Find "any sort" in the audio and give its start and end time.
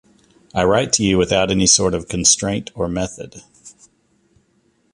1.51-1.93